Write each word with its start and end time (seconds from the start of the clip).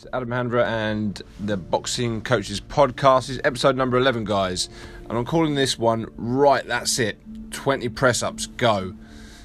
Is 0.00 0.06
Adam 0.14 0.30
Handra 0.30 0.64
and 0.64 1.20
the 1.38 1.58
Boxing 1.58 2.22
Coaches 2.22 2.58
Podcast. 2.58 3.26
This 3.26 3.36
is 3.36 3.40
episode 3.44 3.76
number 3.76 3.98
11, 3.98 4.24
guys. 4.24 4.70
And 5.06 5.18
I'm 5.18 5.26
calling 5.26 5.56
this 5.56 5.78
one 5.78 6.06
Right, 6.16 6.66
That's 6.66 6.98
It 6.98 7.18
20 7.50 7.86
Press 7.90 8.22
Ups, 8.22 8.46
Go. 8.46 8.94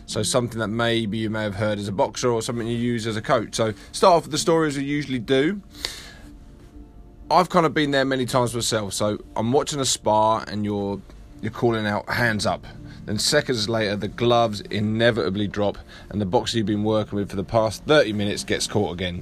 So, 0.05 0.23
something 0.23 0.59
that 0.59 0.69
maybe 0.69 1.17
you 1.17 1.29
may 1.29 1.43
have 1.43 1.55
heard 1.55 1.77
as 1.77 1.89
a 1.89 1.91
boxer 1.91 2.29
or 2.29 2.41
something 2.41 2.65
you 2.67 2.77
use 2.77 3.05
as 3.05 3.17
a 3.17 3.21
coach. 3.21 3.53
So, 3.55 3.73
start 3.91 4.13
off 4.13 4.23
with 4.23 4.31
the 4.31 4.37
story 4.37 4.69
as 4.69 4.77
we 4.77 4.85
usually 4.85 5.19
do. 5.19 5.61
I've 7.29 7.49
kind 7.49 7.65
of 7.65 7.73
been 7.73 7.91
there 7.91 8.05
many 8.05 8.25
times 8.25 8.55
myself. 8.55 8.93
So, 8.93 9.21
I'm 9.35 9.51
watching 9.51 9.81
a 9.81 9.85
spar 9.85 10.45
and 10.47 10.63
you're, 10.63 11.01
you're 11.41 11.51
calling 11.51 11.85
out 11.85 12.07
hands 12.07 12.45
up. 12.45 12.65
Then 13.05 13.19
seconds 13.19 13.67
later, 13.67 13.97
the 13.97 14.07
gloves 14.07 14.61
inevitably 14.61 15.49
drop, 15.49 15.77
and 16.09 16.21
the 16.21 16.25
boxer 16.25 16.59
you've 16.59 16.67
been 16.67 16.85
working 16.85 17.17
with 17.17 17.29
for 17.29 17.35
the 17.35 17.43
past 17.43 17.83
30 17.83 18.13
minutes 18.13 18.45
gets 18.45 18.67
caught 18.67 18.93
again. 18.93 19.21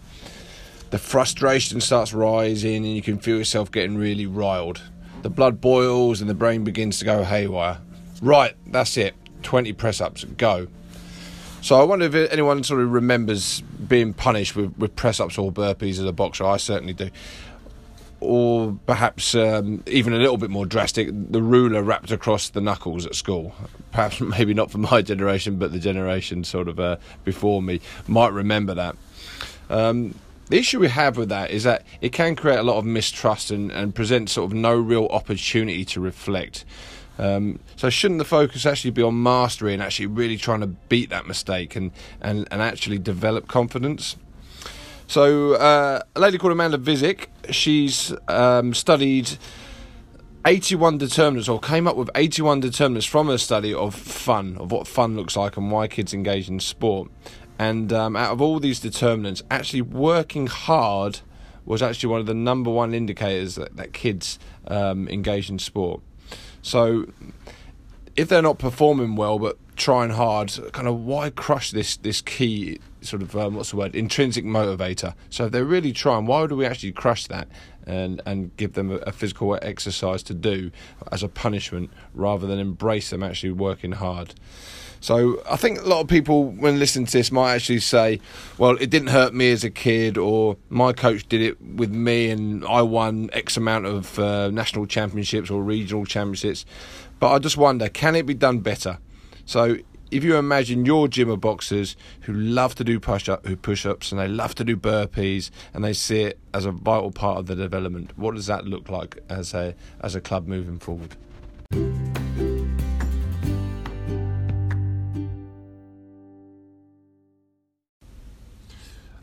The 0.93 0.99
frustration 0.99 1.81
starts 1.81 2.13
rising, 2.13 2.85
and 2.85 2.95
you 2.95 3.01
can 3.01 3.17
feel 3.17 3.39
yourself 3.39 3.71
getting 3.71 3.97
really 3.97 4.27
riled. 4.27 4.79
The 5.23 5.29
blood 5.31 5.59
boils, 5.59 6.21
and 6.21 6.29
the 6.29 6.35
brain 6.35 6.63
begins 6.63 6.99
to 6.99 7.05
go 7.05 7.23
haywire. 7.23 7.79
Right, 8.21 8.55
that's 8.67 8.95
it. 8.97 9.15
20 9.41 9.73
press 9.73 9.99
ups, 9.99 10.23
go. 10.23 10.67
So 11.61 11.81
I 11.81 11.83
wonder 11.83 12.05
if 12.05 12.13
anyone 12.31 12.63
sort 12.63 12.81
of 12.81 12.91
remembers 12.91 13.61
being 13.61 14.13
punished 14.13 14.55
with, 14.55 14.77
with 14.77 14.95
press 14.95 15.19
ups 15.19 15.35
or 15.39 15.51
burpees 15.51 15.93
as 15.93 16.01
a 16.01 16.11
boxer. 16.11 16.45
I 16.45 16.57
certainly 16.57 16.93
do 16.93 17.09
or 18.19 18.77
perhaps 18.85 19.33
um, 19.33 19.83
even 19.87 20.13
a 20.13 20.17
little 20.17 20.37
bit 20.37 20.51
more 20.51 20.67
drastic, 20.67 21.09
the 21.11 21.41
ruler 21.41 21.81
wrapped 21.81 22.11
across 22.11 22.49
the 22.49 22.61
knuckles 22.61 23.05
at 23.07 23.15
school. 23.15 23.55
Perhaps 23.91 24.21
maybe 24.37 24.53
not 24.53 24.69
for 24.69 24.77
my 24.77 25.01
generation, 25.01 25.57
but 25.57 25.71
the 25.71 25.79
generation 25.79 26.43
sort 26.43 26.67
of 26.67 26.79
uh, 26.79 26.97
before 27.23 27.63
me 27.63 27.81
might 28.07 28.31
remember 28.31 28.75
that. 28.75 28.95
Um, 29.71 30.13
the 30.49 30.57
issue 30.57 30.79
we 30.79 30.89
have 30.89 31.17
with 31.17 31.29
that 31.29 31.51
is 31.51 31.63
that 31.63 31.85
it 32.01 32.11
can 32.11 32.35
create 32.35 32.57
a 32.57 32.63
lot 32.63 32.77
of 32.77 32.85
mistrust 32.85 33.51
and, 33.51 33.71
and 33.71 33.95
present 33.95 34.29
sort 34.29 34.51
of 34.51 34.57
no 34.57 34.75
real 34.75 35.07
opportunity 35.07 35.85
to 35.85 36.01
reflect. 36.01 36.65
Um, 37.17 37.59
so 37.75 37.89
shouldn't 37.89 38.17
the 38.17 38.25
focus 38.25 38.65
actually 38.65 38.91
be 38.91 39.03
on 39.03 39.21
mastery 39.21 39.73
and 39.73 39.81
actually 39.81 40.07
really 40.07 40.37
trying 40.37 40.61
to 40.61 40.67
beat 40.67 41.09
that 41.11 41.27
mistake 41.27 41.75
and, 41.75 41.91
and, 42.21 42.47
and 42.51 42.61
actually 42.61 42.97
develop 42.97 43.47
confidence? 43.47 44.15
So, 45.07 45.53
uh, 45.53 46.01
a 46.15 46.19
lady 46.19 46.37
called 46.37 46.53
Amanda 46.53 46.77
Visek, 46.77 47.27
she's 47.51 48.13
um, 48.27 48.73
studied 48.73 49.37
81 50.45 50.97
determinants, 50.97 51.47
or 51.47 51.59
came 51.59 51.87
up 51.87 51.95
with 51.95 52.09
81 52.15 52.61
determinants 52.61 53.05
from 53.05 53.27
her 53.27 53.37
study 53.37 53.73
of 53.73 53.93
fun, 53.93 54.57
of 54.57 54.71
what 54.71 54.87
fun 54.87 55.15
looks 55.15 55.37
like 55.37 55.55
and 55.55 55.71
why 55.71 55.87
kids 55.87 56.13
engage 56.13 56.49
in 56.49 56.59
sport. 56.59 57.11
And 57.59 57.93
um, 57.93 58.15
out 58.15 58.31
of 58.31 58.41
all 58.41 58.59
these 58.59 58.79
determinants, 58.79 59.43
actually 59.51 59.81
working 59.81 60.47
hard 60.47 61.19
was 61.65 61.81
actually 61.81 62.09
one 62.09 62.19
of 62.19 62.25
the 62.25 62.33
number 62.33 62.69
one 62.69 62.93
indicators 62.93 63.55
that, 63.55 63.75
that 63.77 63.93
kids 63.93 64.39
um, 64.67 65.07
engage 65.07 65.49
in 65.49 65.59
sport. 65.59 66.01
So, 66.61 67.05
if 68.15 68.27
they're 68.27 68.41
not 68.41 68.59
performing 68.59 69.15
well 69.15 69.39
but 69.39 69.57
trying 69.75 70.11
hard, 70.11 70.51
kind 70.71 70.87
of 70.87 70.99
why 70.99 71.29
crush 71.29 71.71
this 71.71 71.97
this 71.97 72.21
key 72.21 72.79
sort 73.05 73.21
of 73.21 73.35
um, 73.35 73.55
what's 73.55 73.71
the 73.71 73.77
word 73.77 73.95
intrinsic 73.95 74.45
motivator? 74.45 75.13
So 75.29 75.45
if 75.45 75.51
they're 75.51 75.65
really 75.65 75.93
trying, 75.93 76.25
why 76.25 76.47
do 76.47 76.55
we 76.55 76.65
actually 76.65 76.91
crush 76.91 77.27
that 77.27 77.47
and 77.85 78.21
and 78.25 78.55
give 78.57 78.73
them 78.73 78.91
a, 78.91 78.95
a 78.97 79.11
physical 79.11 79.57
exercise 79.61 80.23
to 80.23 80.33
do 80.33 80.71
as 81.11 81.23
a 81.23 81.27
punishment 81.27 81.91
rather 82.13 82.47
than 82.47 82.59
embrace 82.59 83.09
them 83.09 83.23
actually 83.23 83.51
working 83.51 83.93
hard? 83.93 84.35
So 85.03 85.43
I 85.49 85.57
think 85.57 85.81
a 85.81 85.85
lot 85.85 85.99
of 85.99 86.07
people, 86.07 86.45
when 86.45 86.79
listening 86.79 87.07
to 87.07 87.11
this, 87.11 87.29
might 87.29 87.55
actually 87.55 87.81
say, 87.81 88.21
"Well, 88.57 88.77
it 88.77 88.89
didn't 88.89 89.09
hurt 89.09 89.33
me 89.33 89.51
as 89.51 89.65
a 89.65 89.69
kid," 89.69 90.17
or 90.17 90.55
"My 90.69 90.93
coach 90.93 91.27
did 91.27 91.41
it 91.41 91.61
with 91.61 91.91
me, 91.91 92.29
and 92.29 92.63
I 92.63 92.83
won 92.83 93.29
X 93.33 93.57
amount 93.57 93.85
of 93.85 94.17
uh, 94.17 94.49
national 94.49 94.85
championships 94.85 95.49
or 95.49 95.61
regional 95.61 96.05
championships." 96.05 96.65
But 97.19 97.33
I 97.33 97.39
just 97.39 97.57
wonder, 97.57 97.89
can 97.89 98.15
it 98.15 98.25
be 98.25 98.33
done 98.33 98.59
better? 98.59 98.97
So 99.45 99.77
if 100.13 100.23
you 100.23 100.37
imagine 100.37 100.85
your 100.85 101.07
gym 101.07 101.27
of 101.29 101.41
boxers 101.41 101.95
who 102.21 102.33
love 102.33 102.75
to 102.75 102.83
do 102.83 102.99
push 102.99 103.27
up, 103.27 103.47
who 103.47 103.55
push 103.55 103.83
ups, 103.83 104.11
and 104.11 104.21
they 104.21 104.27
love 104.27 104.53
to 104.55 104.63
do 104.63 104.77
burpees, 104.77 105.49
and 105.73 105.83
they 105.83 105.93
see 105.93 106.21
it 106.21 106.39
as 106.53 106.65
a 106.65 106.71
vital 106.71 107.11
part 107.11 107.39
of 107.39 107.47
the 107.47 107.55
development, 107.55 108.15
what 108.15 108.35
does 108.35 108.45
that 108.45 108.65
look 108.65 108.89
like 108.89 109.17
as 109.27 109.55
a 109.55 109.73
as 110.01 110.13
a 110.13 110.21
club 110.21 110.47
moving 110.47 110.77
forward? 110.77 111.15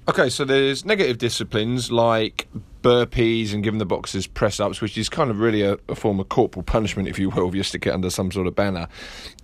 Okay, 0.09 0.28
so 0.28 0.45
there's 0.45 0.84
negative 0.84 1.19
disciplines 1.19 1.93
like 1.93 2.49
burpees 2.82 3.52
and 3.52 3.62
giving 3.62 3.78
the 3.78 3.86
boxers 3.86 4.26
press 4.26 4.60
ups, 4.60 4.80
which 4.80 4.96
is 4.96 5.08
kind 5.08 5.30
of 5.30 5.41
really 5.41 5.62
a, 5.62 5.78
a, 5.88 5.94
form 5.94 6.20
of 6.20 6.28
corporal 6.28 6.62
punishment, 6.62 7.08
if 7.08 7.18
you 7.18 7.30
will, 7.30 7.48
if 7.48 7.54
you 7.54 7.62
stick 7.62 7.86
it 7.86 7.92
under 7.92 8.10
some 8.10 8.30
sort 8.30 8.46
of 8.46 8.54
banner. 8.54 8.88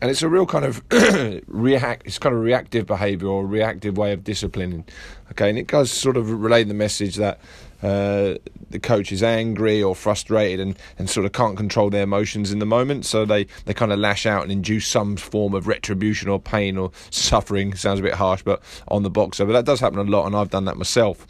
And 0.00 0.10
it's 0.10 0.22
a 0.22 0.28
real 0.28 0.47
kind 0.47 0.64
of 0.64 0.82
react, 1.47 2.06
it's 2.06 2.19
kind 2.19 2.34
of 2.34 2.41
reactive 2.41 2.86
behaviour 2.86 3.28
or 3.28 3.47
reactive 3.47 3.97
way 3.97 4.12
of 4.12 4.24
disciplining. 4.24 4.84
Okay, 5.32 5.50
and 5.50 5.58
it 5.58 5.66
does 5.66 5.91
sort 5.91 6.16
of 6.16 6.30
relay 6.30 6.64
the 6.64 6.74
message 6.74 7.16
that 7.16 7.41
uh, 7.82 8.34
the 8.70 8.78
coach 8.80 9.12
is 9.12 9.22
angry 9.22 9.82
or 9.82 9.94
frustrated 9.94 10.60
and, 10.60 10.78
and 10.98 11.10
sort 11.10 11.26
of 11.26 11.32
can't 11.32 11.56
control 11.56 11.91
their 11.91 12.04
emotions 12.04 12.53
in 12.53 12.58
the 12.58 12.66
moment. 12.66 13.04
So 13.04 13.24
they, 13.24 13.44
they 13.64 13.74
kind 13.74 13.92
of 13.92 13.98
lash 13.98 14.26
out 14.26 14.42
and 14.42 14.53
induce 14.53 14.86
some 14.86 15.16
form 15.16 15.54
of 15.54 15.66
retribution 15.66 16.28
or 16.28 16.41
pain 16.41 16.76
or 16.78 16.91
suffering. 17.10 17.74
Sounds 17.74 18.00
a 18.00 18.03
bit 18.03 18.14
harsh, 18.14 18.42
but 18.42 18.62
on 18.88 19.03
the 19.03 19.10
boxer. 19.10 19.44
But 19.44 19.53
that 19.53 19.64
does 19.64 19.80
happen 19.80 19.98
a 19.98 20.03
lot, 20.04 20.26
and 20.26 20.34
I've 20.34 20.50
done 20.50 20.64
that 20.64 20.76
myself. 20.76 21.26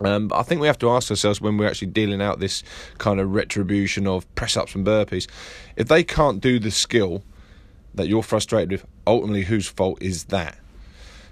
Um, 0.00 0.28
but 0.28 0.38
I 0.38 0.42
think 0.42 0.60
we 0.60 0.66
have 0.66 0.78
to 0.78 0.90
ask 0.90 1.10
ourselves 1.10 1.40
when 1.40 1.56
we're 1.56 1.68
actually 1.68 1.88
dealing 1.88 2.22
out 2.22 2.40
this 2.40 2.62
kind 2.98 3.20
of 3.20 3.34
retribution 3.34 4.06
of 4.06 4.32
press 4.34 4.56
ups 4.56 4.74
and 4.74 4.86
burpees, 4.86 5.28
if 5.76 5.88
they 5.88 6.02
can't 6.02 6.40
do 6.40 6.58
the 6.58 6.70
skill 6.70 7.22
that 7.94 8.08
you're 8.08 8.22
frustrated 8.22 8.70
with, 8.70 8.86
ultimately 9.06 9.42
whose 9.42 9.66
fault 9.66 10.00
is 10.00 10.24
that? 10.24 10.58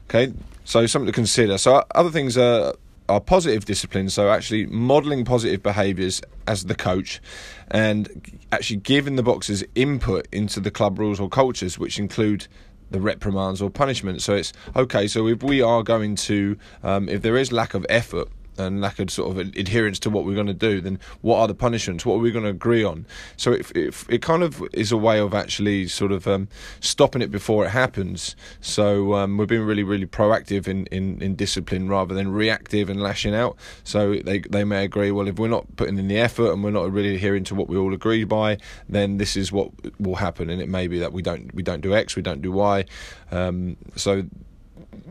Okay, 0.09 0.33
so 0.65 0.87
something 0.87 1.07
to 1.07 1.13
consider. 1.13 1.59
So 1.59 1.85
other 1.95 2.11
things 2.11 2.37
are 2.37 2.75
are 3.09 3.21
positive 3.21 3.65
disciplines, 3.65 4.13
so 4.13 4.31
actually 4.31 4.67
modelling 4.67 5.25
positive 5.25 5.63
behaviours 5.63 6.21
as 6.47 6.65
the 6.65 6.75
coach 6.75 7.23
and 7.71 8.39
actually 8.53 8.77
giving 8.77 9.17
the 9.17 9.23
boxers 9.23 9.65
input 9.75 10.29
into 10.31 10.61
the 10.61 10.71
club 10.71 10.99
rules 10.99 11.19
or 11.19 11.29
cultures, 11.29 11.79
which 11.79 11.99
include 11.99 12.47
the 12.91 13.01
reprimands 13.01 13.63
or 13.63 13.71
punishment. 13.71 14.21
So 14.21 14.35
it's 14.35 14.53
okay, 14.77 15.07
so 15.09 15.27
if 15.27 15.43
we 15.43 15.63
are 15.63 15.83
going 15.83 16.17
to, 16.17 16.59
um, 16.83 17.09
if 17.09 17.23
there 17.23 17.37
is 17.37 17.51
lack 17.51 17.75
of 17.75 17.87
effort, 17.89 18.29
and 18.59 18.81
lack 18.81 18.99
of 18.99 19.11
sort 19.11 19.31
of 19.31 19.39
adherence 19.39 19.99
to 20.01 20.11
what 20.11 20.25
we're 20.25 20.35
going 20.35 20.47
to 20.47 20.55
do, 20.55 20.81
then 20.81 20.99
what 21.21 21.39
are 21.39 21.49
the 21.49 21.55
punishments? 21.55 22.05
What 22.05 22.15
are 22.15 22.19
we 22.19 22.31
going 22.31 22.45
to 22.45 22.51
agree 22.51 22.85
on? 22.85 23.07
So 23.37 23.53
it, 23.53 23.71
it, 23.77 24.05
it 24.09 24.23
kind 24.23 24.43
of 24.43 24.63
is 24.73 24.93
a 24.93 24.97
way 24.97 25.21
of 25.21 25.35
actually 25.35 25.89
sort 25.89 26.13
of 26.13 26.27
um, 26.27 26.49
stopping 26.81 27.23
it 27.23 27.31
before 27.31 27.65
it 27.65 27.71
happens. 27.71 28.37
So 28.61 29.15
um, 29.15 29.37
we've 29.37 29.49
been 29.49 29.67
really, 29.67 29.83
really 29.83 30.07
proactive 30.07 30.69
in, 30.69 30.87
in, 30.87 31.21
in 31.23 31.35
discipline 31.37 31.89
rather 31.89 32.15
than 32.15 32.33
reactive 32.33 32.91
and 32.91 33.03
lashing 33.03 33.35
out. 33.35 33.57
So 33.85 34.15
they, 34.17 34.41
they 34.41 34.65
may 34.65 34.85
agree, 34.85 35.11
well, 35.11 35.29
if 35.29 35.39
we're 35.39 35.49
not 35.49 35.77
putting 35.77 35.99
in 35.99 36.09
the 36.09 36.19
effort 36.19 36.53
and 36.53 36.63
we're 36.65 36.71
not 36.71 36.91
really 36.93 37.15
adhering 37.15 37.45
to 37.45 37.55
what 37.55 37.69
we 37.69 37.77
all 37.77 37.95
agree 37.95 38.25
by, 38.25 38.59
then 38.89 39.19
this 39.19 39.37
is 39.37 39.53
what 39.53 39.71
will 40.01 40.17
happen. 40.17 40.51
And 40.51 40.61
it 40.61 40.69
may 40.69 40.87
be 40.87 40.99
that 40.99 41.13
we 41.13 41.23
don't 41.23 41.55
we 41.55 41.63
don't 41.63 41.81
do 41.81 41.95
X, 41.95 42.17
we 42.17 42.23
don't 42.23 42.43
do 42.43 42.53
Y. 42.53 42.85
Um, 43.31 43.77
so 43.97 44.25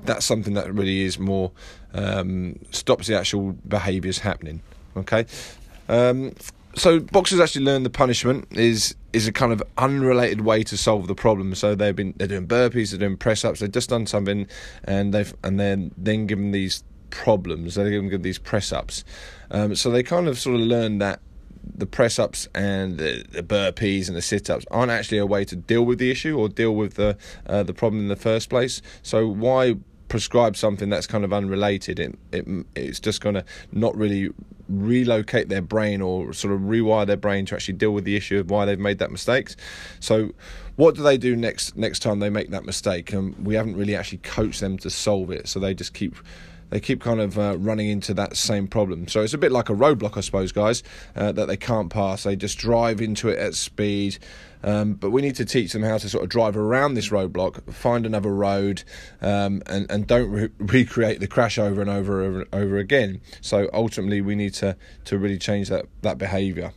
that's 0.03 0.25
something 0.25 0.53
that 0.53 0.73
really 0.73 1.01
is 1.01 1.19
more 1.19 1.51
um, 1.93 2.59
stops 2.71 3.07
the 3.07 3.17
actual 3.17 3.53
behaviours 3.67 4.19
happening. 4.19 4.61
Okay, 4.95 5.25
um, 5.89 6.33
so 6.75 6.99
boxers 6.99 7.39
actually 7.39 7.65
learn 7.65 7.83
the 7.83 7.89
punishment 7.89 8.47
is 8.51 8.95
is 9.13 9.27
a 9.27 9.31
kind 9.31 9.51
of 9.51 9.63
unrelated 9.77 10.41
way 10.41 10.63
to 10.63 10.77
solve 10.77 11.07
the 11.07 11.15
problem. 11.15 11.55
So 11.55 11.75
they've 11.75 11.95
been 11.95 12.13
they're 12.17 12.27
doing 12.27 12.47
burpees, 12.47 12.91
they're 12.91 12.99
doing 12.99 13.17
press 13.17 13.43
ups, 13.43 13.59
they've 13.59 13.71
just 13.71 13.89
done 13.89 14.05
something, 14.05 14.47
and 14.83 15.13
they've 15.13 15.33
and 15.43 15.59
then 15.59 15.91
then 15.97 16.27
given 16.27 16.51
these 16.51 16.83
problems, 17.09 17.75
they're 17.75 17.89
given 17.89 18.21
these 18.21 18.37
press 18.37 18.71
ups. 18.71 19.03
Um, 19.49 19.75
so 19.75 19.89
they 19.89 20.03
kind 20.03 20.27
of 20.27 20.37
sort 20.37 20.55
of 20.55 20.61
learn 20.61 20.99
that 20.99 21.19
the 21.77 21.85
press 21.85 22.17
ups 22.17 22.47
and 22.55 22.97
the, 22.97 23.23
the, 23.29 23.43
burpees 23.43 24.07
and 24.07 24.17
the 24.17 24.21
sit 24.21 24.49
ups 24.49 24.65
aren't 24.71 24.91
actually 24.91 25.19
a 25.19 25.25
way 25.25 25.45
to 25.45 25.55
deal 25.55 25.85
with 25.85 25.99
the 25.99 26.09
issue 26.09 26.37
or 26.37 26.49
deal 26.49 26.75
with 26.75 26.95
the 26.95 27.15
uh, 27.45 27.63
the 27.63 27.73
problem 27.73 28.01
in 28.01 28.07
the 28.07 28.15
first 28.15 28.49
place. 28.49 28.81
So 29.03 29.27
why 29.27 29.75
prescribe 30.07 30.57
something 30.57 30.89
that's 30.89 31.07
kind 31.07 31.23
of 31.23 31.31
unrelated? 31.31 31.99
It, 31.99 32.17
it 32.31 32.47
it's 32.75 32.99
just 32.99 33.21
going 33.21 33.35
to 33.35 33.45
not 33.71 33.95
really 33.95 34.31
relocate 34.67 35.49
their 35.49 35.61
brain 35.61 36.01
or 36.01 36.33
sort 36.33 36.53
of 36.53 36.61
rewire 36.61 37.05
their 37.07 37.17
brain 37.17 37.45
to 37.45 37.55
actually 37.55 37.75
deal 37.75 37.91
with 37.91 38.03
the 38.03 38.15
issue 38.15 38.39
of 38.39 38.49
why 38.49 38.65
they've 38.65 38.79
made 38.79 38.99
that 38.99 39.11
mistake. 39.11 39.51
So 39.99 40.31
what 40.75 40.95
do 40.95 41.03
they 41.03 41.17
do 41.17 41.35
next 41.35 41.77
next 41.77 41.99
time 41.99 42.19
they 42.19 42.29
make 42.29 42.49
that 42.51 42.65
mistake? 42.65 43.13
And 43.13 43.37
we 43.45 43.55
haven't 43.55 43.75
really 43.75 43.95
actually 43.95 44.19
coached 44.19 44.61
them 44.61 44.77
to 44.79 44.89
solve 44.89 45.31
it. 45.31 45.47
So 45.47 45.59
they 45.59 45.73
just 45.73 45.93
keep 45.93 46.15
they 46.69 46.79
keep 46.79 47.01
kind 47.01 47.19
of 47.19 47.37
uh, 47.37 47.57
running 47.57 47.89
into 47.89 48.13
that 48.15 48.35
same 48.35 48.67
problem. 48.67 49.07
So 49.07 49.21
it's 49.21 49.33
a 49.33 49.37
bit 49.37 49.51
like 49.51 49.69
a 49.69 49.73
roadblock, 49.73 50.17
I 50.17 50.21
suppose, 50.21 50.51
guys, 50.51 50.83
uh, 51.15 51.31
that 51.33 51.47
they 51.47 51.57
can't 51.57 51.89
pass. 51.89 52.23
They 52.23 52.35
just 52.35 52.57
drive 52.57 53.01
into 53.01 53.29
it 53.29 53.39
at 53.39 53.55
speed. 53.55 54.17
Um, 54.63 54.93
but 54.93 55.11
we 55.11 55.21
need 55.21 55.35
to 55.35 55.45
teach 55.45 55.71
them 55.71 55.83
how 55.83 55.97
to 55.97 56.09
sort 56.09 56.23
of 56.23 56.29
drive 56.29 56.57
around 56.57 56.95
this 56.95 57.09
roadblock, 57.09 57.71
find 57.71 58.05
another 58.05 58.33
road, 58.33 58.83
um, 59.21 59.61
and 59.67 59.89
and 59.89 60.07
don't 60.07 60.29
re- 60.29 60.49
recreate 60.57 61.19
the 61.19 61.27
crash 61.27 61.59
over 61.59 61.79
and 61.79 61.89
over 61.89 62.23
and 62.23 62.37
over, 62.37 62.63
over 62.63 62.77
again. 62.77 63.21
So 63.39 63.69
ultimately, 63.71 64.19
we 64.21 64.35
need 64.35 64.55
to 64.55 64.75
to 65.05 65.17
really 65.17 65.37
change 65.37 65.69
that 65.69 65.85
that 66.01 66.17
behaviour. 66.17 66.73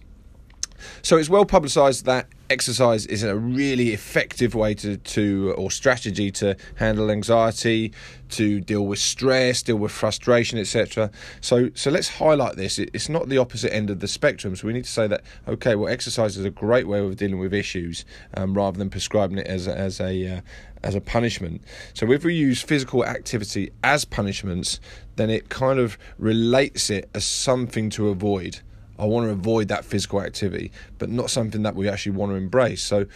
So 1.02 1.16
it's 1.16 1.28
well 1.28 1.44
publicised 1.44 2.04
that 2.06 2.28
exercise 2.50 3.06
is 3.06 3.22
a 3.22 3.36
really 3.36 3.92
effective 3.92 4.54
way 4.54 4.74
to, 4.74 4.96
to 4.96 5.54
or 5.56 5.70
strategy 5.70 6.32
to 6.32 6.56
handle 6.74 7.10
anxiety, 7.10 7.92
to 8.30 8.60
deal 8.60 8.86
with 8.86 8.98
stress, 8.98 9.62
deal 9.62 9.76
with 9.76 9.92
frustration, 9.92 10.58
etc. 10.58 11.10
So 11.40 11.70
so 11.74 11.90
let's 11.90 12.08
highlight 12.08 12.56
this. 12.56 12.78
It's 12.78 13.08
not 13.08 13.28
the 13.28 13.38
opposite 13.38 13.72
end 13.72 13.90
of 13.90 14.00
the 14.00 14.08
spectrum. 14.08 14.56
So 14.56 14.66
we 14.66 14.72
need 14.72 14.84
to 14.84 14.90
say 14.90 15.06
that 15.06 15.22
okay, 15.46 15.74
well, 15.76 15.88
exercise 15.88 16.36
is 16.36 16.44
a 16.44 16.50
great 16.50 16.86
way 16.88 16.98
of 16.98 17.16
dealing 17.16 17.38
with 17.38 17.54
issues 17.54 18.04
um, 18.34 18.54
rather 18.54 18.78
than 18.78 18.90
prescribing 18.90 19.38
it 19.38 19.46
as 19.46 19.68
as 19.68 20.00
a 20.00 20.36
uh, 20.36 20.40
as 20.82 20.94
a 20.94 21.00
punishment. 21.00 21.62
So 21.94 22.10
if 22.10 22.24
we 22.24 22.34
use 22.34 22.62
physical 22.62 23.04
activity 23.04 23.70
as 23.84 24.04
punishments, 24.04 24.80
then 25.16 25.30
it 25.30 25.48
kind 25.48 25.78
of 25.78 25.98
relates 26.18 26.90
it 26.90 27.08
as 27.14 27.24
something 27.24 27.90
to 27.90 28.08
avoid. 28.08 28.60
I 29.00 29.06
want 29.06 29.26
to 29.26 29.30
avoid 29.30 29.68
that 29.68 29.84
physical 29.86 30.20
activity, 30.20 30.70
but 30.98 31.08
not 31.08 31.30
something 31.30 31.62
that 31.62 31.74
we 31.74 31.88
actually 31.88 32.12
want 32.12 32.32
to 32.32 32.36
embrace. 32.36 32.82
So, 32.82 33.06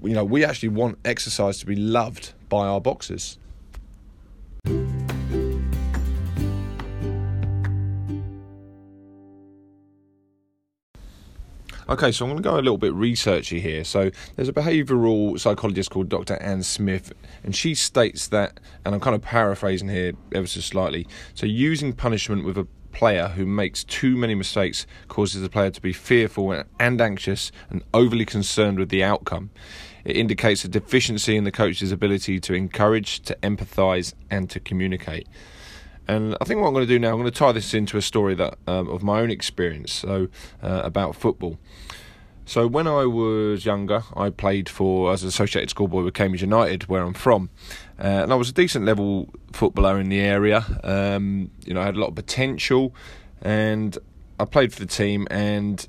you 0.00 0.14
know, 0.14 0.24
we 0.24 0.44
actually 0.44 0.68
want 0.68 0.98
exercise 1.04 1.58
to 1.58 1.66
be 1.66 1.74
loved 1.74 2.34
by 2.48 2.68
our 2.68 2.80
boxers. 2.80 3.38
Okay, 11.86 12.12
so 12.12 12.24
I'm 12.24 12.30
going 12.30 12.42
to 12.42 12.48
go 12.48 12.54
a 12.54 12.62
little 12.62 12.78
bit 12.78 12.94
researchy 12.94 13.60
here. 13.60 13.82
So 13.84 14.10
there's 14.36 14.48
a 14.48 14.52
behavioural 14.52 15.38
psychologist 15.38 15.90
called 15.90 16.08
Dr. 16.08 16.36
Anne 16.36 16.62
Smith, 16.62 17.12
and 17.42 17.54
she 17.54 17.74
states 17.74 18.28
that, 18.28 18.60
and 18.84 18.94
I'm 18.94 19.00
kind 19.00 19.16
of 19.16 19.20
paraphrasing 19.20 19.88
here 19.88 20.12
ever 20.32 20.46
so 20.46 20.60
slightly. 20.60 21.08
So 21.34 21.44
using 21.44 21.92
punishment 21.92 22.44
with 22.44 22.56
a 22.56 22.66
player 22.94 23.28
who 23.28 23.44
makes 23.44 23.84
too 23.84 24.16
many 24.16 24.34
mistakes 24.34 24.86
causes 25.08 25.42
the 25.42 25.50
player 25.50 25.70
to 25.70 25.80
be 25.80 25.92
fearful 25.92 26.64
and 26.80 27.00
anxious 27.00 27.52
and 27.68 27.82
overly 27.92 28.24
concerned 28.24 28.78
with 28.78 28.88
the 28.88 29.04
outcome. 29.04 29.50
It 30.04 30.16
indicates 30.16 30.64
a 30.64 30.68
deficiency 30.68 31.36
in 31.36 31.44
the 31.44 31.52
coach's 31.52 31.92
ability 31.92 32.40
to 32.40 32.54
encourage, 32.54 33.20
to 33.20 33.36
empathise, 33.42 34.14
and 34.30 34.48
to 34.50 34.60
communicate. 34.60 35.26
And 36.06 36.36
I 36.40 36.44
think 36.44 36.60
what 36.60 36.68
I'm 36.68 36.74
going 36.74 36.86
to 36.86 36.92
do 36.92 36.98
now, 36.98 37.12
I'm 37.12 37.20
going 37.20 37.30
to 37.30 37.38
tie 37.38 37.52
this 37.52 37.72
into 37.72 37.96
a 37.96 38.02
story 38.02 38.34
that 38.34 38.58
um, 38.66 38.88
of 38.88 39.02
my 39.02 39.20
own 39.20 39.30
experience, 39.30 39.92
so 39.92 40.28
uh, 40.62 40.82
about 40.84 41.16
football. 41.16 41.58
So 42.46 42.66
when 42.66 42.86
I 42.86 43.06
was 43.06 43.64
younger, 43.64 44.02
I 44.14 44.28
played 44.28 44.68
for 44.68 45.14
as 45.14 45.22
an 45.22 45.28
associated 45.30 45.70
schoolboy 45.70 46.02
with 46.02 46.12
Cambridge 46.12 46.42
United, 46.42 46.88
where 46.88 47.02
I'm 47.02 47.14
from, 47.14 47.48
uh, 47.98 48.22
and 48.22 48.32
I 48.32 48.36
was 48.36 48.48
a 48.48 48.52
decent 48.52 48.84
level 48.84 49.28
footballer 49.52 50.00
in 50.00 50.08
the 50.08 50.20
area. 50.20 50.64
Um, 50.82 51.50
you 51.64 51.74
know, 51.74 51.80
I 51.80 51.84
had 51.84 51.96
a 51.96 52.00
lot 52.00 52.08
of 52.08 52.14
potential, 52.14 52.94
and 53.42 53.96
I 54.38 54.44
played 54.44 54.72
for 54.72 54.80
the 54.80 54.86
team, 54.86 55.28
and 55.30 55.86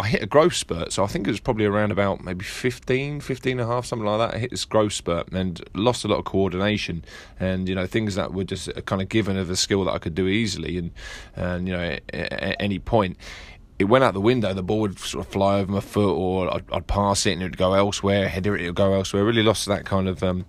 I 0.00 0.06
hit 0.06 0.22
a 0.22 0.26
growth 0.26 0.54
spurt. 0.54 0.92
So 0.92 1.04
I 1.04 1.06
think 1.06 1.26
it 1.26 1.30
was 1.30 1.40
probably 1.40 1.64
around 1.64 1.90
about 1.90 2.22
maybe 2.22 2.44
15, 2.44 3.20
15 3.20 3.52
and 3.52 3.60
a 3.60 3.66
half, 3.72 3.84
something 3.84 4.06
like 4.06 4.18
that. 4.18 4.36
I 4.36 4.38
hit 4.38 4.50
this 4.50 4.64
growth 4.64 4.92
spurt 4.92 5.32
and 5.32 5.60
lost 5.74 6.04
a 6.04 6.08
lot 6.08 6.18
of 6.18 6.24
coordination, 6.24 7.04
and 7.38 7.68
you 7.68 7.74
know 7.74 7.86
things 7.86 8.14
that 8.16 8.32
were 8.32 8.44
just 8.44 8.68
kind 8.86 9.02
of 9.02 9.08
given 9.08 9.36
of 9.36 9.50
a 9.50 9.56
skill 9.56 9.84
that 9.84 9.92
I 9.92 9.98
could 9.98 10.14
do 10.14 10.26
easily, 10.26 10.78
and 10.78 10.90
and 11.36 11.68
you 11.68 11.76
know 11.76 11.82
at, 11.82 12.02
at 12.14 12.56
any 12.58 12.78
point 12.78 13.16
it 13.78 13.84
went 13.84 14.02
out 14.02 14.14
the 14.14 14.20
window. 14.20 14.52
The 14.52 14.62
ball 14.62 14.80
would 14.80 14.98
sort 14.98 15.24
of 15.24 15.32
fly 15.32 15.60
over 15.60 15.70
my 15.70 15.80
foot, 15.80 16.12
or 16.12 16.52
I'd, 16.52 16.64
I'd 16.72 16.86
pass 16.86 17.26
it 17.26 17.32
and 17.32 17.42
it 17.42 17.44
would 17.46 17.56
go 17.56 17.74
elsewhere. 17.74 18.28
Header 18.28 18.56
it, 18.56 18.62
it 18.62 18.66
would 18.66 18.74
go 18.74 18.92
elsewhere. 18.92 19.24
Really 19.24 19.42
lost 19.42 19.66
that 19.66 19.84
kind 19.84 20.08
of 20.08 20.22
um, 20.22 20.46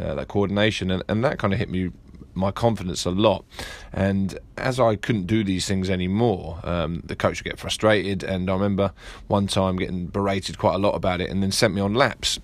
uh, 0.00 0.14
that 0.14 0.28
coordination, 0.28 0.90
and, 0.90 1.02
and 1.08 1.24
that 1.24 1.38
kind 1.38 1.52
of 1.52 1.58
hit 1.58 1.68
me 1.68 1.90
my 2.34 2.50
confidence 2.52 3.04
a 3.04 3.10
lot. 3.10 3.44
And 3.92 4.38
as 4.56 4.78
I 4.78 4.96
couldn't 4.96 5.26
do 5.26 5.44
these 5.44 5.66
things 5.66 5.90
anymore, 5.90 6.60
um, 6.62 7.02
the 7.04 7.16
coach 7.16 7.42
would 7.42 7.50
get 7.50 7.58
frustrated. 7.58 8.22
And 8.22 8.48
I 8.48 8.52
remember 8.54 8.92
one 9.26 9.46
time 9.46 9.76
getting 9.76 10.06
berated 10.06 10.56
quite 10.56 10.74
a 10.74 10.78
lot 10.78 10.94
about 10.94 11.20
it, 11.20 11.30
and 11.30 11.42
then 11.42 11.52
sent 11.52 11.74
me 11.74 11.80
on 11.80 11.94
laps. 11.94 12.38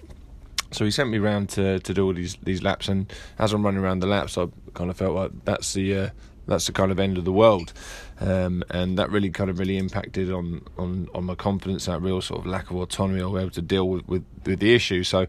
So 0.72 0.84
he 0.84 0.90
sent 0.90 1.10
me 1.10 1.18
around 1.18 1.48
to, 1.50 1.78
to 1.78 1.94
do 1.94 2.06
all 2.06 2.14
these 2.14 2.36
these 2.42 2.62
laps, 2.62 2.88
and 2.88 3.12
as 3.38 3.52
I'm 3.52 3.64
running 3.64 3.80
around 3.80 4.00
the 4.00 4.08
laps, 4.08 4.36
I 4.36 4.48
kind 4.74 4.90
of 4.90 4.96
felt 4.96 5.14
like 5.14 5.30
that's 5.44 5.72
the 5.72 5.96
uh, 5.96 6.10
that's 6.46 6.66
the 6.66 6.72
kind 6.72 6.92
of 6.92 6.98
end 6.98 7.18
of 7.18 7.24
the 7.24 7.32
world. 7.32 7.72
Um, 8.20 8.62
and 8.70 8.98
that 8.98 9.10
really 9.10 9.30
kind 9.30 9.50
of 9.50 9.58
really 9.58 9.76
impacted 9.76 10.30
on, 10.30 10.62
on, 10.78 11.08
on 11.14 11.24
my 11.24 11.34
confidence, 11.34 11.86
that 11.86 12.00
real 12.00 12.20
sort 12.20 12.40
of 12.40 12.46
lack 12.46 12.70
of 12.70 12.76
autonomy 12.76 13.20
or 13.20 13.38
able 13.38 13.50
to 13.50 13.62
deal 13.62 13.88
with, 13.88 14.06
with, 14.08 14.24
with 14.44 14.60
the 14.60 14.74
issue. 14.74 15.02
So 15.02 15.26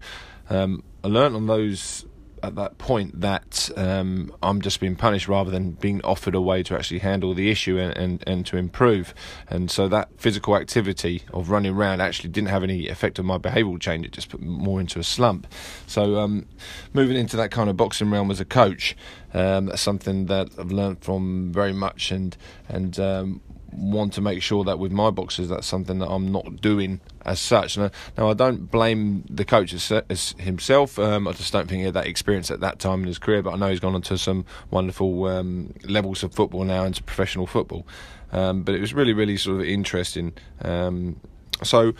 um, 0.49 0.83
I 1.03 1.07
learned 1.07 1.35
on 1.35 1.47
those 1.47 2.05
at 2.43 2.55
that 2.55 2.77
point 2.77 3.21
that 3.21 3.69
um, 3.75 4.33
I'm 4.41 4.61
just 4.61 4.79
being 4.79 4.95
punished 4.95 5.27
rather 5.27 5.51
than 5.51 5.71
being 5.71 6.01
offered 6.03 6.35
a 6.35 6.41
way 6.41 6.63
to 6.63 6.75
actually 6.75 6.99
handle 6.99 7.33
the 7.33 7.49
issue 7.51 7.77
and, 7.79 7.95
and, 7.97 8.23
and 8.27 8.45
to 8.47 8.57
improve. 8.57 9.13
And 9.49 9.69
so 9.69 9.87
that 9.87 10.09
physical 10.17 10.55
activity 10.55 11.23
of 11.33 11.49
running 11.49 11.73
around 11.73 12.01
actually 12.01 12.29
didn't 12.29 12.49
have 12.49 12.63
any 12.63 12.87
effect 12.87 13.19
on 13.19 13.25
my 13.25 13.37
behavioural 13.37 13.79
change. 13.79 14.05
It 14.05 14.11
just 14.11 14.29
put 14.29 14.41
more 14.41 14.79
into 14.79 14.99
a 14.99 15.03
slump. 15.03 15.47
So 15.87 16.19
um, 16.19 16.45
moving 16.93 17.17
into 17.17 17.37
that 17.37 17.51
kind 17.51 17.69
of 17.69 17.77
boxing 17.77 18.09
realm 18.11 18.31
as 18.31 18.39
a 18.39 18.45
coach, 18.45 18.95
um, 19.33 19.65
that's 19.65 19.81
something 19.81 20.27
that 20.27 20.49
I've 20.57 20.71
learned 20.71 21.03
from 21.03 21.51
very 21.51 21.73
much 21.73 22.11
and 22.11 22.35
and 22.69 22.99
um, 22.99 23.41
want 23.77 24.13
to 24.13 24.21
make 24.21 24.41
sure 24.41 24.63
that 24.63 24.79
with 24.79 24.91
my 24.91 25.11
boxers 25.11 25.49
that's 25.49 25.67
something 25.67 25.99
that 25.99 26.09
I'm 26.09 26.31
not 26.31 26.61
doing 26.61 26.99
as 27.25 27.39
such. 27.39 27.77
Now, 27.77 27.91
now 28.17 28.29
I 28.29 28.33
don't 28.33 28.71
blame 28.71 29.23
the 29.29 29.45
coach 29.45 29.73
as, 29.73 29.91
as 30.09 30.33
himself. 30.39 30.97
Um, 30.97 31.27
I 31.27 31.33
just 31.33 31.53
don't 31.53 31.67
think 31.67 31.79
he 31.79 31.85
had 31.85 31.93
that 31.93 32.07
experience 32.07 32.49
at 32.49 32.59
that 32.61 32.79
time 32.79 33.01
in 33.01 33.07
his 33.07 33.19
career. 33.19 33.41
But 33.41 33.53
I 33.53 33.57
know 33.57 33.69
he's 33.69 33.79
gone 33.79 33.95
on 33.95 34.01
to 34.03 34.17
some 34.17 34.45
wonderful 34.71 35.25
um, 35.25 35.73
levels 35.83 36.23
of 36.23 36.33
football 36.33 36.63
now 36.63 36.83
into 36.85 37.03
professional 37.03 37.45
football. 37.45 37.85
Um, 38.31 38.63
but 38.63 38.75
it 38.75 38.81
was 38.81 38.93
really, 38.93 39.13
really 39.13 39.37
sort 39.37 39.61
of 39.61 39.67
interesting. 39.67 40.33
Um, 40.61 41.19
so 41.63 41.93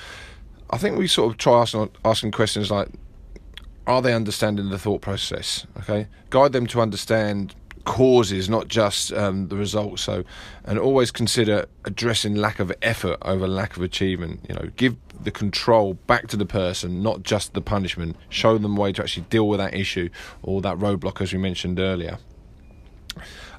I 0.70 0.78
think 0.78 0.98
we 0.98 1.08
sort 1.08 1.32
of 1.32 1.38
try 1.38 1.62
asking, 1.62 1.90
asking 2.04 2.32
questions 2.32 2.72
like, 2.72 2.90
are 3.86 4.02
they 4.02 4.14
understanding 4.14 4.70
the 4.70 4.78
thought 4.78 5.02
process? 5.02 5.66
Okay, 5.80 6.08
guide 6.30 6.52
them 6.52 6.68
to 6.68 6.82
understand 6.82 7.56
causes, 7.88 8.50
not 8.50 8.68
just 8.68 9.14
um, 9.14 9.48
the 9.48 9.56
results. 9.56 10.04
So, 10.04 10.26
and 10.66 10.78
always 10.78 11.10
consider 11.10 11.66
addressing 11.86 12.36
lack 12.36 12.60
of 12.60 12.72
effort 12.82 13.18
over 13.22 13.48
lack 13.48 13.78
of 13.78 13.82
achievement. 13.82 14.42
You 14.48 14.56
know, 14.56 14.70
give 14.76 14.98
the 15.24 15.32
control 15.32 15.94
back 15.94 16.28
to 16.28 16.38
the 16.38 16.46
person, 16.46 17.02
not 17.02 17.24
just 17.24 17.54
the 17.54 17.62
punishment. 17.62 18.18
Show 18.30 18.58
them 18.58 18.78
a 18.78 18.82
way 18.82 18.92
to 18.92 19.02
actually 19.02 19.26
deal 19.30 19.48
with 19.48 19.60
that 19.60 19.74
issue 19.74 20.10
or 20.44 20.62
that 20.62 20.78
roadblock, 20.78 21.22
as 21.22 21.32
we 21.32 21.40
mentioned 21.40 21.80
earlier. 21.80 22.20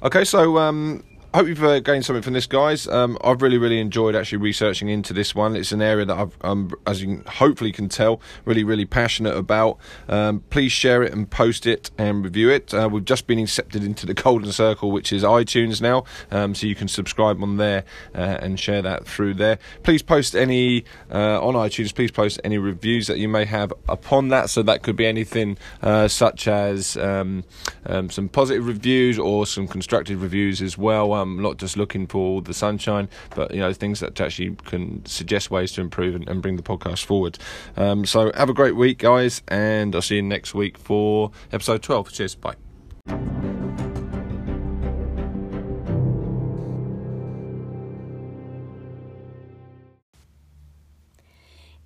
Okay, 0.03 0.23
so 0.23 0.59
um, 0.59 1.03
hope 1.33 1.47
you've 1.47 1.63
uh, 1.63 1.79
gained 1.79 2.03
something 2.05 2.23
from 2.23 2.33
this, 2.33 2.47
guys. 2.47 2.87
Um, 2.87 3.15
I've 3.23 3.43
really, 3.43 3.59
really 3.59 3.79
enjoyed 3.79 4.15
actually 4.15 4.39
researching 4.39 4.89
into 4.89 5.13
this 5.13 5.35
one. 5.35 5.55
It's 5.55 5.71
an 5.71 5.81
area 5.81 6.05
that 6.05 6.17
I've, 6.17 6.35
um, 6.41 6.71
as 6.87 7.03
you 7.03 7.23
hopefully 7.27 7.71
can 7.71 7.87
tell, 7.87 8.19
really, 8.45 8.63
really 8.63 8.85
passionate 8.85 9.35
about. 9.35 9.77
Um, 10.07 10.43
please 10.49 10.71
share 10.71 11.03
it 11.03 11.13
and 11.13 11.29
post 11.29 11.67
it 11.67 11.91
and 11.99 12.23
review 12.23 12.49
it. 12.49 12.73
Uh, 12.73 12.89
we've 12.91 13.05
just 13.05 13.27
been 13.27 13.37
accepted 13.37 13.83
into 13.83 14.07
the 14.07 14.15
Golden 14.15 14.51
Circle, 14.51 14.91
which 14.91 15.13
is 15.13 15.21
iTunes 15.21 15.81
now, 15.81 16.03
um, 16.31 16.55
so 16.55 16.65
you 16.65 16.73
can 16.73 16.87
subscribe 16.87 17.41
on 17.43 17.57
there 17.57 17.83
uh, 18.15 18.37
and 18.41 18.59
share 18.59 18.81
that 18.81 19.05
through 19.05 19.35
there. 19.35 19.59
Please 19.83 20.01
post 20.01 20.35
any 20.35 20.83
uh, 21.11 21.45
on 21.45 21.53
iTunes. 21.53 21.93
Please 21.93 22.09
post 22.09 22.41
any 22.43 22.57
reviews 22.57 23.05
that 23.05 23.19
you 23.19 23.29
may 23.29 23.45
have 23.45 23.71
upon 23.87 24.29
that. 24.29 24.49
So 24.49 24.63
that 24.63 24.81
could 24.81 24.95
be 24.95 25.05
anything 25.05 25.59
uh, 25.83 26.07
such 26.07 26.47
as 26.47 26.97
um, 26.97 27.43
um, 27.85 28.09
some 28.09 28.29
positive 28.29 28.65
reviews 28.65 29.19
or 29.19 29.45
some 29.45 29.67
constructive 29.67 30.23
reviews 30.23 30.59
as 30.61 30.75
well 30.75 31.18
not 31.25 31.57
just 31.57 31.77
looking 31.77 32.07
for 32.07 32.41
the 32.41 32.53
sunshine, 32.53 33.09
but 33.35 33.53
you 33.53 33.59
know 33.59 33.73
things 33.73 33.99
that 33.99 34.19
actually 34.19 34.55
can 34.65 35.05
suggest 35.05 35.51
ways 35.51 35.71
to 35.73 35.81
improve 35.81 36.15
and, 36.15 36.27
and 36.27 36.41
bring 36.41 36.55
the 36.55 36.63
podcast 36.63 37.05
forward. 37.05 37.37
Um, 37.77 38.05
so 38.05 38.31
have 38.35 38.49
a 38.49 38.53
great 38.53 38.75
week, 38.75 38.99
guys, 38.99 39.41
and 39.47 39.95
I'll 39.95 40.01
see 40.01 40.17
you 40.17 40.21
next 40.21 40.53
week 40.53 40.77
for 40.77 41.31
episode 41.51 41.81
twelve. 41.83 42.11
Cheers, 42.11 42.35
bye. 42.35 42.55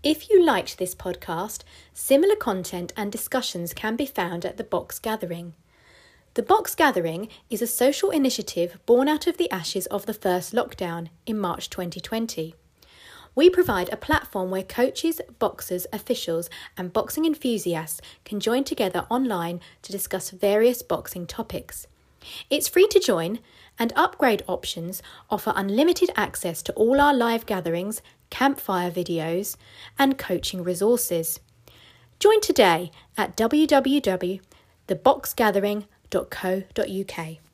If 0.04 0.30
you 0.30 0.46
liked 0.46 0.80
this 0.80 0.94
podcast, 0.94 1.64
similar 1.94 2.36
content 2.36 2.92
and 2.98 3.10
discussions 3.10 3.74
can 3.74 3.96
be 3.96 4.06
found 4.06 4.44
at 4.44 4.58
the 4.58 4.64
Box 4.66 5.00
Gathering. 5.00 5.54
The 6.36 6.42
Box 6.42 6.74
Gathering 6.74 7.28
is 7.52 7.62
a 7.62 7.68
social 7.68 8.10
initiative 8.10 8.80
born 8.88 9.08
out 9.08 9.28
of 9.28 9.38
the 9.38 9.52
ashes 9.52 9.86
of 9.86 10.08
the 10.08 10.16
first 10.16 10.52
lockdown 10.52 11.10
in 11.28 11.38
March 11.38 11.70
2020. 11.70 12.56
We 13.36 13.52
provide 13.52 13.94
a 13.94 13.98
platform 13.98 14.50
where 14.50 14.64
coaches, 14.64 15.22
boxers, 15.38 15.86
officials, 15.94 16.50
and 16.76 16.92
boxing 16.92 17.26
enthusiasts 17.26 18.02
can 18.26 18.40
join 18.40 18.64
together 18.64 19.06
online 19.12 19.62
to 19.84 19.92
discuss 19.92 20.32
various 20.32 20.82
boxing 20.82 21.28
topics. 21.28 21.86
It's 22.50 22.68
free 22.68 22.88
to 22.88 23.00
join, 23.00 23.38
and 23.78 23.94
upgrade 23.96 24.42
options 24.48 25.04
offer 25.30 25.54
unlimited 25.56 26.10
access 26.16 26.64
to 26.64 26.74
all 26.74 27.00
our 27.00 27.14
live 27.14 27.46
gatherings, 27.46 28.02
campfire 28.32 28.90
videos, 28.90 29.56
and 30.00 30.18
coaching 30.18 30.64
resources. 30.64 31.40
Join 32.18 32.42
today 32.42 32.90
at 33.16 33.38
www.theboxgathering.co.uk. 36.14 37.53